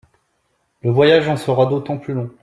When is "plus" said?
1.99-2.15